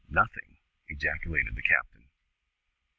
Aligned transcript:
Nothing!" 0.09 0.57
ejaculated 0.87 1.53
the 1.53 1.61
captain. 1.61 2.09